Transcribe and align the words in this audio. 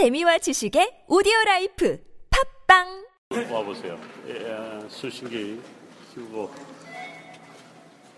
재미와 0.00 0.36
지식의 0.36 1.04
오디오 1.08 1.32
라이프 1.46 1.98
팝빵 2.68 3.06
와보세요. 3.50 3.96
예, 4.28 4.86
수신기 4.90 5.58
키우고 6.12 6.50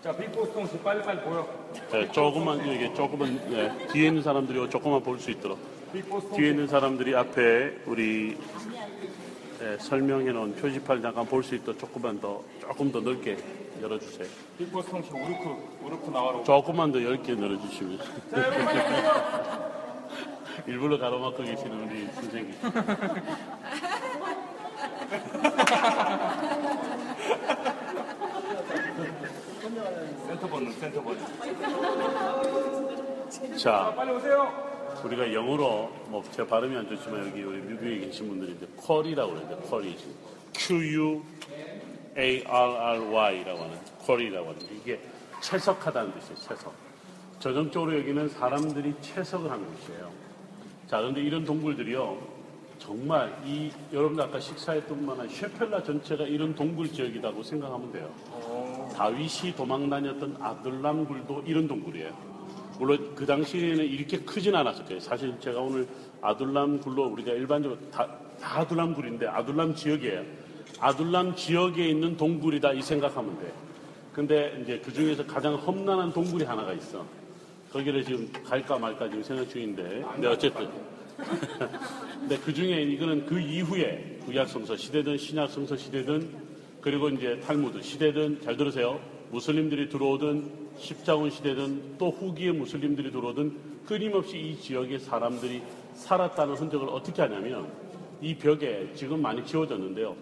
자, 0.03 0.11
빅보스통 0.13 0.67
씨 0.67 0.77
빨리빨리 0.79 1.21
보여. 1.21 1.47
예, 1.93 2.11
조금만 2.11 2.59
이게 2.67 2.93
조금만 2.93 3.39
예, 3.53 3.87
뒤에 3.93 4.07
있는 4.07 4.21
사람들이 4.21 4.69
조금만 4.69 5.01
볼 5.01 5.17
수 5.21 5.31
있도록 5.31 5.57
뒤에 6.35 6.49
있는 6.49 6.67
사람들이 6.67 7.15
앞에 7.15 7.77
우리 7.85 8.37
예, 9.61 9.77
설명해 9.79 10.33
놓은 10.33 10.55
표지판 10.57 11.01
잠깐 11.01 11.25
볼 11.25 11.41
수 11.43 11.55
있도록 11.55 11.79
조금만 11.79 12.19
더 12.19 12.43
조금 12.59 12.91
더 12.91 12.99
넓게 12.99 13.37
열어주세요. 13.81 14.27
빅보스통 14.57 15.01
씨 15.01 15.11
우르크 15.11 15.77
우르크 15.81 16.09
나와라. 16.11 16.43
조금만 16.43 16.91
더 16.91 16.99
넓게 16.99 17.31
열어주시면 17.41 17.99
일부러 20.69 20.99
가로막고 20.99 21.43
계시는 21.43 21.89
우리 21.89 22.05
선생님. 22.13 22.53
센터 30.27 30.47
번호 30.47 30.71
센터 30.73 31.01
번호. 31.01 31.17
자. 33.57 33.93
빨리 33.95 34.11
오세요. 34.11 34.69
우리가 35.03 35.33
영어로 35.33 35.89
뭐 36.07 36.23
제 36.31 36.45
발음이 36.45 36.75
안 36.75 36.87
좋지만 36.89 37.27
여기 37.27 37.41
우리 37.43 37.59
미국에 37.61 37.99
계신 38.07 38.27
분들이 38.27 38.51
이제 38.53 38.67
쿼리라고 38.77 39.33
그러는데 39.33 39.55
쿼리 39.67 39.97
Q 40.53 40.93
U 40.95 41.23
A 42.17 42.43
R 42.45 42.71
R 42.75 42.99
Y라고 43.13 43.59
하는 43.63 43.77
쿼리라고 44.05 44.49
하는 44.49 44.59
게 44.59 44.75
이게 44.75 44.99
채석하다는 45.41 46.13
뜻이에요. 46.19 46.35
채석. 46.37 46.73
전형적으로 47.39 47.97
여기는 47.97 48.27
사람들이 48.29 48.93
채석을 49.01 49.49
하는 49.49 49.65
곳이에요. 49.75 50.28
자, 50.89 50.97
그런데 50.97 51.21
이런 51.21 51.45
동굴들이요. 51.45 52.17
정말 52.79 53.37
이 53.45 53.69
여러분들 53.93 54.23
아까 54.23 54.39
식사했던 54.39 55.05
만한 55.05 55.29
쉐펠라 55.29 55.83
전체가 55.83 56.23
이런 56.23 56.55
동굴 56.55 56.91
지역이라고 56.91 57.43
생각하면 57.43 57.91
돼요. 57.91 58.09
다윗이 58.95 59.53
도망 59.55 59.87
다녔던 59.87 60.37
아들람 60.39 61.05
굴도 61.05 61.43
이런 61.45 61.67
동굴이에요. 61.67 62.11
물론 62.79 63.13
그 63.13 63.23
당시에는 63.23 63.85
이렇게 63.85 64.17
크진 64.21 64.55
않았을 64.55 64.85
거예요. 64.85 64.99
사실 64.99 65.39
제가 65.39 65.59
오늘 65.59 65.87
아둘람 66.21 66.79
굴로 66.79 67.03
우리가 67.09 67.33
일반적으로 67.33 67.79
다, 67.91 68.07
다 68.41 68.61
아둘람 68.61 68.95
굴인데 68.95 69.27
아둘람 69.27 69.75
지역이에요. 69.75 70.23
아둘람 70.79 71.35
지역에 71.35 71.87
있는 71.87 72.17
동굴이다 72.17 72.73
이 72.73 72.81
생각하면 72.81 73.37
돼. 73.37 73.53
근데 74.11 74.59
이제 74.63 74.81
그 74.83 74.91
중에서 74.91 75.23
가장 75.27 75.53
험난한 75.53 76.13
동굴이 76.13 76.45
하나가 76.45 76.73
있어. 76.73 77.05
거기를 77.71 78.03
지금 78.03 78.31
갈까 78.43 78.77
말까 78.77 79.07
지금 79.07 79.23
생각 79.23 79.49
중인데. 79.49 80.03
근데 80.13 80.27
어쨌든. 80.27 80.67
근데 82.19 82.37
그 82.37 82.53
중에 82.53 82.81
이거는 82.83 83.25
그 83.25 83.39
이후에 83.39 84.19
구약성서 84.25 84.77
시대든 84.77 85.17
신약성서 85.17 85.75
시대든 85.75 86.49
그리고 86.81 87.09
이제 87.09 87.39
탈무드 87.41 87.81
시대든 87.81 88.41
잘 88.41 88.55
들으세요. 88.55 88.99
무슬림들이 89.31 89.89
들어오든 89.89 90.69
십자군 90.77 91.29
시대든 91.29 91.97
또 91.97 92.09
후기에 92.09 92.51
무슬림들이 92.51 93.11
들어오든 93.11 93.57
끊임없이 93.85 94.39
이 94.39 94.59
지역의 94.59 94.99
사람들이 94.99 95.61
살았다는 95.93 96.55
흔적을 96.55 96.87
어떻게 96.89 97.21
하냐면 97.21 97.69
이 98.21 98.35
벽에 98.35 98.89
지금 98.95 99.21
많이 99.21 99.45
지워졌는데요. 99.45 100.15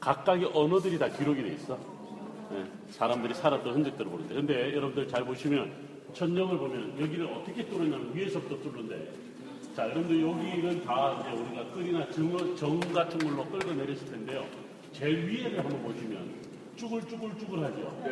각각의 0.00 0.50
언어들이 0.52 0.98
다 0.98 1.08
기록이 1.08 1.42
돼 1.42 1.54
있어. 1.54 1.78
예, 2.52 2.64
사람들이 2.90 3.34
살았던 3.34 3.74
흔적들을 3.74 4.10
보는데. 4.10 4.34
근데 4.34 4.74
여러분들 4.74 5.06
잘 5.08 5.24
보시면 5.24 5.89
천정을 6.12 6.58
보면 6.58 7.00
여기를 7.00 7.26
어떻게 7.26 7.64
뚫었냐면 7.66 8.10
위에서부터 8.14 8.56
뚫는데 8.62 9.12
자, 9.74 9.84
여러분들 9.84 10.20
여기는 10.20 10.84
다 10.84 11.20
이제 11.20 11.40
우리가 11.42 11.64
끓이나 11.72 12.10
정, 12.10 12.56
정 12.56 12.80
같은 12.92 13.18
걸로 13.18 13.44
끌고 13.46 13.72
내렸을 13.72 14.10
텐데요. 14.10 14.44
제일 14.92 15.28
위에를 15.28 15.58
한번 15.58 15.80
보시면 15.82 16.28
쭈글쭈글쭈글 16.76 17.64
하죠. 17.64 18.02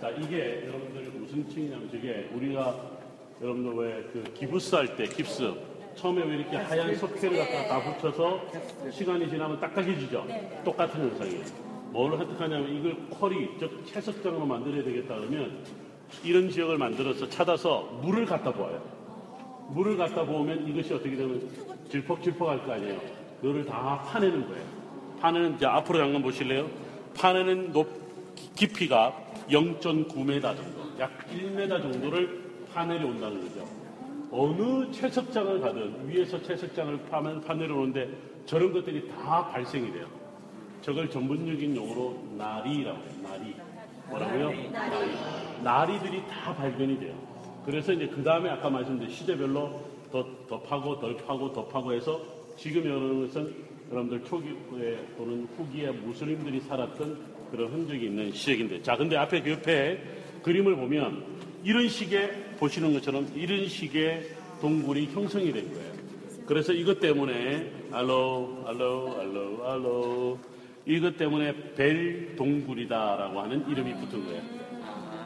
자, 0.00 0.10
이게 0.10 0.64
여러분들 0.66 1.02
무슨 1.20 1.48
층이냐면 1.48 1.88
저게 1.90 2.28
우리가 2.32 2.98
여러분들 3.40 3.72
왜 3.74 4.02
그 4.12 4.24
기부스 4.34 4.74
할 4.74 4.96
때 4.96 5.04
깁스 5.04 5.52
처음에 5.94 6.24
왜 6.24 6.36
이렇게 6.38 6.56
하얀 6.56 6.94
석회를 6.96 7.38
갖다 7.38 7.68
다 7.80 7.92
붙여서 7.94 8.90
시간이 8.90 9.28
지나면 9.30 9.60
딱딱해지죠. 9.60 10.26
똑같은 10.64 11.00
현상이에요. 11.10 11.44
뭘 11.90 12.18
획득하냐면 12.18 12.76
이걸 12.76 12.96
쿼리, 13.08 13.48
즉 13.58 13.82
채석장으로 13.86 14.44
만들어야 14.46 14.82
되겠다 14.84 15.14
그러면 15.16 15.64
이런 16.24 16.50
지역을 16.50 16.78
만들어서 16.78 17.28
찾아서 17.28 17.82
물을 18.02 18.24
갖다 18.26 18.52
부어요. 18.52 18.82
물을 19.70 19.96
갖다 19.96 20.24
부으면 20.24 20.66
이것이 20.68 20.94
어떻게 20.94 21.14
되면 21.16 21.40
질퍽질퍽 21.90 22.48
할 22.48 22.58
거 22.64 22.72
아니에요. 22.72 23.00
그거를 23.40 23.64
다 23.64 24.02
파내는 24.06 24.48
거예요. 24.48 24.64
파내는 25.20 25.56
이제 25.56 25.66
앞으로 25.66 25.98
잠깐 25.98 26.22
보실래요? 26.22 26.68
파내는 27.16 27.72
높, 27.72 27.88
깊이가 28.56 29.14
0.9m 29.50 30.42
정도, 30.42 31.00
약 31.00 31.10
1m 31.30 31.68
정도를 31.82 32.42
파내려 32.72 33.06
온다는 33.06 33.40
거죠. 33.42 33.66
어느 34.30 34.90
채석장을 34.92 35.60
가든 35.60 36.08
위에서 36.08 36.42
채석장을 36.42 36.98
파면 37.10 37.40
파내려 37.42 37.74
오는데 37.74 38.08
저런 38.46 38.72
것들이 38.72 39.08
다 39.08 39.46
발생이 39.48 39.92
돼요. 39.92 40.06
저걸 40.82 41.10
전문적인 41.10 41.74
용어로 41.76 42.18
나리라고 42.36 42.98
해요. 42.98 43.10
나리. 43.22 43.54
뭐라고요? 44.10 44.70
나리. 44.70 45.62
나리들이 45.62 46.22
다 46.28 46.54
발견이 46.54 46.98
돼요. 46.98 47.14
그래서 47.64 47.92
이제 47.92 48.06
그 48.06 48.22
다음에 48.22 48.48
아까 48.48 48.70
말씀드린 48.70 49.12
시대별로 49.12 49.82
더, 50.10 50.26
더 50.48 50.60
파고 50.62 50.98
덜 50.98 51.16
파고 51.16 51.52
더 51.52 51.66
파고 51.66 51.92
해서 51.92 52.20
지금 52.56 52.84
여러분 52.86 53.26
것은 53.26 53.54
여러분들 53.90 54.24
초기에 54.24 54.98
또는 55.16 55.46
후기에 55.56 55.90
무슬림들이 55.90 56.60
살았던 56.60 57.18
그런 57.50 57.70
흔적이 57.70 58.06
있는 58.06 58.32
시역인데 58.32 58.82
자 58.82 58.96
근데 58.96 59.16
앞에 59.16 59.42
그 59.42 59.50
옆에 59.52 60.02
그림을 60.42 60.76
보면 60.76 61.24
이런 61.64 61.88
식의 61.88 62.56
보시는 62.58 62.92
것처럼 62.94 63.26
이런 63.34 63.66
식의 63.66 64.30
동굴이 64.60 65.06
형성이 65.06 65.52
된 65.52 65.72
거예요. 65.72 65.92
그래서 66.46 66.72
이것 66.72 67.00
때문에 67.00 67.70
알로 67.92 68.64
알로 68.66 69.20
알로 69.20 69.70
알로 69.70 70.38
이것 70.88 71.18
때문에 71.18 71.74
벨 71.74 72.34
동굴이다라고 72.34 73.40
하는 73.42 73.68
이름이 73.68 73.94
붙은 74.00 74.24
거예요. 74.24 74.42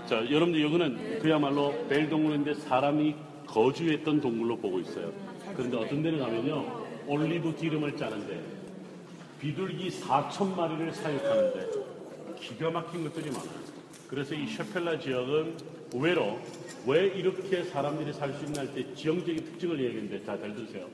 자, 0.07 0.17
여러분들 0.29 0.61
여기는 0.61 1.21
그야말로 1.21 1.73
벨 1.89 2.09
동굴인데 2.09 2.55
사람이 2.55 3.15
거주했던 3.47 4.21
동굴로 4.21 4.57
보고 4.57 4.81
있어요. 4.81 5.13
그런데 5.57 5.77
어떤 5.77 6.03
데는 6.03 6.19
가면요 6.19 6.83
올리브 7.07 7.55
기름을 7.55 7.97
짜는데 7.97 8.41
비둘기 9.41 9.89
4천 9.91 10.57
마리를 10.57 10.93
사육하는데 10.93 11.67
기가 12.41 12.71
막힌 12.71 13.05
것들이 13.05 13.31
많아요. 13.31 13.63
그래서 14.09 14.35
이 14.35 14.47
셰펠라 14.49 14.99
지역은 14.99 15.57
의외로 15.93 16.41
왜 16.87 17.07
이렇게 17.07 17.63
사람들이 17.63 18.13
살 18.13 18.33
수 18.35 18.45
있나 18.47 18.63
할 18.63 18.75
때 18.75 18.95
지형적인 18.95 19.37
특징을 19.45 19.79
얘기했는데 19.79 20.25
자, 20.25 20.37
잘 20.37 20.53
들으세요. 20.57 20.89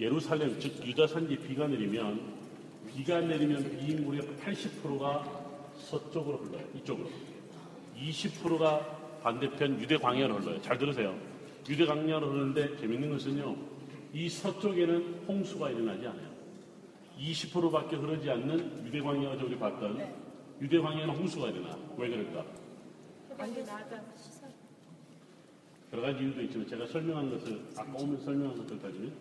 예루살렘, 0.00 0.58
즉 0.58 0.84
유다 0.84 1.06
산지 1.06 1.36
비가 1.36 1.68
내리면 1.68 2.40
비가 2.94 3.20
내리면 3.20 3.78
비 3.78 3.94
무려 3.94 4.22
80%가 4.22 5.24
서쪽으로 5.78 6.38
흘러요. 6.38 6.64
이쪽으로. 6.76 7.08
20%가 7.96 9.20
반대편 9.22 9.80
유대 9.80 9.96
광야로 9.96 10.38
흘러요. 10.38 10.60
잘 10.62 10.78
들으세요. 10.78 11.16
유대 11.68 11.86
광야로 11.86 12.30
흐르는데 12.30 12.76
재밌는 12.78 13.10
것은요. 13.10 13.56
이 14.12 14.28
서쪽에는 14.28 15.24
홍수가 15.28 15.70
일어나지 15.70 16.06
않아요. 16.06 16.30
20%밖에 17.18 17.96
흐르지 17.96 18.30
않는 18.30 18.86
유대 18.86 19.00
광야가 19.00 19.44
우리 19.44 19.56
봤던 19.58 20.14
유대 20.60 20.78
광야는 20.78 21.14
홍수가 21.14 21.50
일어나. 21.50 21.78
왜 21.96 22.08
그럴까? 22.08 22.44
여러 25.92 26.02
가지 26.02 26.22
이유도 26.22 26.42
있지만 26.42 26.68
제가 26.68 26.86
설명한 26.86 27.30
것을 27.30 27.60
아까 27.76 27.92
오면 27.94 28.20
설명한 28.24 28.56
것들까지는 28.58 29.12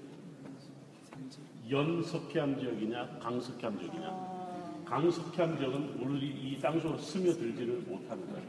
연석회암 1.70 2.60
지역이냐 2.60 3.20
강석회암 3.20 3.80
지역이냐 3.80 4.40
강석회암 4.86 5.58
지역은 5.58 6.00
물이 6.00 6.26
이 6.28 6.60
땅속으로 6.60 6.98
스며들지를 6.98 7.84
못하는 7.88 8.28
거예요. 8.32 8.48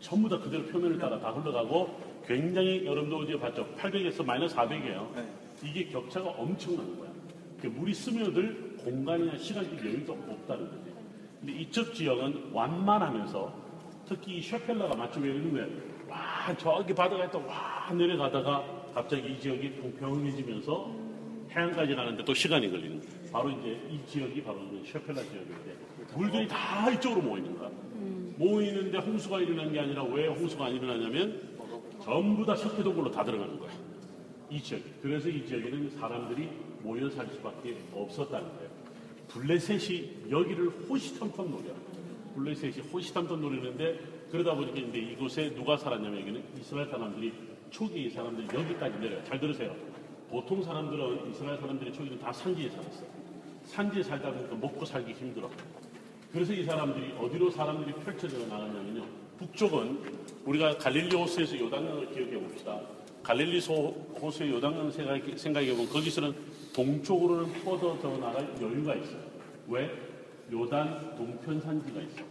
전부 0.00 0.28
다 0.28 0.38
그대로 0.38 0.64
표면을 0.64 0.98
따라 0.98 1.18
다 1.18 1.30
흘러가고 1.30 2.22
굉장히 2.26 2.86
여러분도 2.86 3.18
어제 3.18 3.38
봤죠. 3.38 3.66
800에서 3.76 4.24
마이너스 4.24 4.54
400이에요. 4.56 5.08
이게 5.62 5.86
격차가 5.88 6.30
엄청난 6.30 6.98
거야. 6.98 7.10
그 7.60 7.66
물이 7.66 7.92
스며들 7.92 8.76
공간이나 8.78 9.36
시간적 9.36 9.78
여유도 9.84 10.12
없다는 10.12 10.70
거지. 10.70 10.92
근데 11.40 11.60
이쪽 11.60 11.92
지역은 11.92 12.50
완만하면서 12.52 13.54
특히 14.06 14.38
이 14.38 14.42
셔펠라가 14.42 14.94
마침에 14.94 15.28
이러는 15.28 15.52
거예요. 15.52 15.68
와, 16.08 16.56
저기 16.56 16.94
바다가 16.94 17.24
있다, 17.26 17.38
와, 17.38 17.92
내려가다가 17.92 18.64
갑자기 18.94 19.32
이 19.32 19.40
지역이 19.40 19.72
평평해지면서 19.72 20.90
해안까지 21.54 21.94
가는데 21.94 22.24
또 22.24 22.34
시간이 22.34 22.70
걸리는 22.70 23.00
거예요. 23.00 23.30
바로 23.32 23.50
이제 23.50 23.80
이 23.90 24.00
지역이 24.06 24.42
바로 24.42 24.60
셔펠라 24.84 25.22
지역인데 25.22 25.76
물들이 26.16 26.48
다 26.48 26.90
이쪽으로 26.90 27.22
모이는 27.22 27.58
거야. 27.58 27.70
모이는데 28.36 28.98
홍수가 28.98 29.40
일어난 29.40 29.72
게 29.72 29.80
아니라 29.80 30.02
왜 30.04 30.26
홍수가 30.26 30.64
안 30.66 30.74
일어나냐면 30.74 31.40
전부 32.02 32.44
다 32.44 32.54
석회동굴로 32.56 33.10
다 33.10 33.24
들어가는 33.24 33.58
거야. 33.58 33.70
이 34.50 34.60
지역. 34.60 34.80
그래서 35.00 35.28
이 35.28 35.46
지역에는 35.46 35.90
사람들이 35.90 36.48
모여 36.82 37.08
살 37.10 37.26
수밖에 37.28 37.76
없었다는 37.92 38.48
거예요. 38.56 38.70
블레셋이 39.28 40.30
여기를 40.30 40.68
호시탐탐 40.88 41.50
노려. 41.50 41.72
블레셋이 42.34 42.88
호시탐탐 42.92 43.40
노리는데 43.40 43.98
그러다 44.30 44.54
보니까 44.54 44.78
이제 44.78 44.98
이곳에 44.98 45.54
누가 45.54 45.76
살았냐면 45.76 46.20
여기는 46.20 46.42
이스라엘 46.60 46.88
사람들이 46.88 47.32
초기 47.70 48.10
사람들이 48.10 48.46
여기까지 48.52 48.98
내려요. 48.98 49.22
잘 49.24 49.40
들으세요. 49.40 49.74
보통 50.34 50.60
사람들은 50.64 51.30
이스라엘 51.30 51.56
사람들이 51.60 51.92
초기는 51.92 52.18
다 52.18 52.32
산지에 52.32 52.68
살았어요. 52.68 53.06
산지에 53.66 54.02
살다 54.02 54.32
보니까 54.32 54.56
먹고 54.56 54.84
살기 54.84 55.12
힘들어. 55.12 55.48
그래서 56.32 56.52
이 56.52 56.64
사람들이 56.64 57.12
어디로 57.12 57.52
사람들이 57.52 57.94
펼쳐져 58.04 58.38
나가냐면요. 58.48 59.04
북쪽은 59.38 59.96
우리가 60.44 60.76
갈릴리 60.78 61.14
호수에서 61.14 61.56
요단강을 61.56 62.12
기억해 62.12 62.32
봅시다. 62.40 62.80
갈릴리 63.22 63.60
소- 63.60 63.94
호수의 64.20 64.50
요단강 64.50 64.90
생각해, 64.90 65.36
보면 65.70 65.88
거기서는 65.90 66.34
동쪽으로는 66.74 67.52
뻗어져 67.62 68.18
나갈 68.18 68.42
여유가 68.60 68.92
있어요. 68.96 69.20
왜? 69.68 69.88
요단 70.50 71.14
동편 71.16 71.60
산지가 71.60 72.00
있어. 72.00 72.22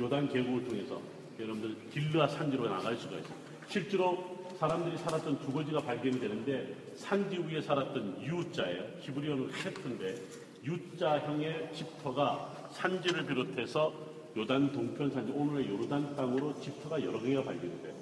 요단 0.00 0.28
계곡을 0.30 0.64
통해서 0.64 1.00
여러분들 1.38 1.76
길르아 1.92 2.26
산지로 2.26 2.68
나갈 2.68 2.96
수가 2.96 3.18
있어요. 3.18 3.34
실제로 3.68 4.37
사람들이 4.58 4.98
살았던 4.98 5.40
주거지가 5.40 5.80
발견이 5.82 6.18
되는데 6.18 6.74
산지 6.96 7.38
위에 7.38 7.60
살았던 7.60 8.22
U자예요. 8.24 8.84
히브리어는 8.98 9.50
헤프인데 9.54 10.16
U자형의 10.64 11.72
집터가 11.72 12.52
산지를 12.72 13.24
비롯해서 13.24 13.92
요단 14.36 14.72
동편 14.72 15.10
산지 15.12 15.30
오늘의 15.30 15.68
요르단 15.68 16.16
땅으로 16.16 16.60
집터가 16.60 17.00
여러 17.04 17.20
개가 17.20 17.44
발견이 17.44 17.82
돼요. 17.82 17.94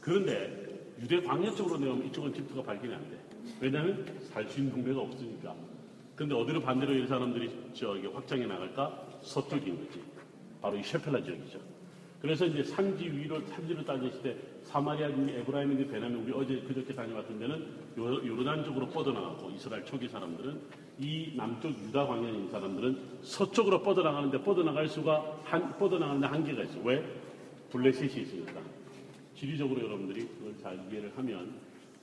그런데 0.00 0.94
유대 1.00 1.20
광야 1.20 1.52
쪽으로 1.56 1.78
내려오면 1.78 2.06
이쪽은 2.06 2.32
집터가 2.32 2.62
발견이 2.62 2.94
안 2.94 3.10
돼. 3.10 3.18
왜냐하면 3.60 4.06
살 4.32 4.48
수 4.48 4.60
있는 4.60 4.72
동네가 4.72 5.00
없으니까. 5.00 5.52
근데 6.14 6.32
어디로 6.36 6.62
반대로 6.62 6.94
이 6.94 7.08
사람들이 7.08 7.72
저기 7.74 8.06
확장해 8.06 8.46
나갈까? 8.46 9.18
서쪽인 9.22 9.84
거지. 9.84 10.00
바로 10.60 10.76
이 10.76 10.82
셰펠라 10.84 11.24
지역이죠. 11.24 11.58
그래서 12.22 12.46
이제 12.46 12.62
산지 12.62 13.06
위로 13.10 13.40
산지를 13.48 13.84
따졌을 13.84 14.22
때 14.22 14.36
사마리아인이 14.62 15.32
에브라임인이 15.40 15.88
베냐민 15.88 16.22
우리 16.22 16.32
어제 16.32 16.60
그저께 16.60 16.94
다녀왔던 16.94 17.36
데는 17.38 17.66
요- 17.98 18.24
요르단 18.26 18.64
쪽으로 18.64 18.86
뻗어나가고 18.88 19.50
이스라엘 19.50 19.84
초기 19.84 20.08
사람들은 20.08 20.60
이 21.00 21.32
남쪽 21.36 21.70
유다 21.70 22.06
광야인 22.06 22.48
사람들은 22.48 23.18
서쪽으로 23.22 23.82
뻗어나가는데 23.82 24.40
뻗어나갈 24.40 24.88
수가 24.88 25.40
한 25.42 25.76
뻗어나가는데 25.78 26.26
한계가 26.28 26.62
있어. 26.62 26.78
왜? 26.84 27.04
블레셋이 27.70 28.22
있으니까. 28.22 28.60
지리적으로 29.34 29.80
여러분들이 29.82 30.20
그걸 30.28 30.54
잘 30.62 30.78
이해를 30.92 31.10
하면 31.16 31.54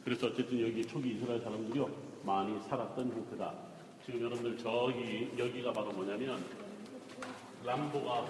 그래서 0.03 0.27
어쨌든 0.27 0.59
여기 0.59 0.85
초기 0.85 1.11
이스라엘 1.11 1.39
사람들이요 1.39 1.89
많이 2.25 2.59
살았던 2.67 3.09
형태다. 3.09 3.53
지금 4.05 4.19
여러분들 4.21 4.57
저기 4.57 5.29
여기가 5.37 5.71
바로 5.71 5.91
뭐냐면 5.91 6.43
람보가 7.65 8.25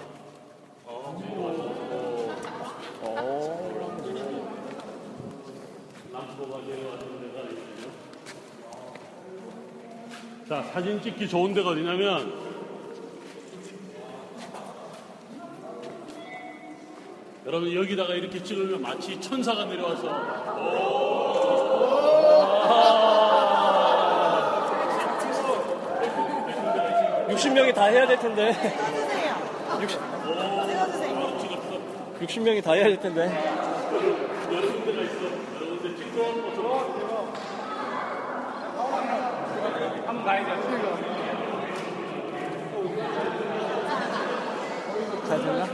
자 10.49 10.63
사진 10.73 10.99
찍기 10.99 11.29
좋은 11.29 11.53
데가 11.53 11.69
어디냐면 11.69 12.49
여러분 17.45 17.71
여기다가 17.73 18.15
이렇게 18.15 18.41
찍으면 18.41 18.81
마치 18.81 19.19
천사가 19.21 19.65
내려와서. 19.65 20.07
60명이 27.29 27.73
다 27.73 27.85
해야 27.85 28.05
될 28.05 28.17
텐데. 28.19 29.08
60, 29.81 29.99
60명이 32.21 32.61
다 32.63 32.73
해야 32.73 32.85
될 32.85 32.99
텐데. 32.99 33.29
잘 45.27 45.41
됐나? 45.41 45.65